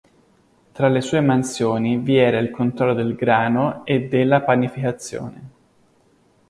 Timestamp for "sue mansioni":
0.99-1.97